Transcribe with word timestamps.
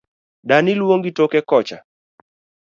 Dani 0.47 0.71
luongi 0.79 1.11
toke 1.17 1.39
kocha 1.49 1.77